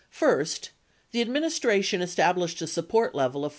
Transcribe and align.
First, 0.09 0.71
the 1.11 1.21
administration 1.21 2.01
established 2.01 2.59
a 2.63 2.65
support 2.65 3.13
level 3.13 3.45
of 3.45 3.49
$4. 3.49 3.49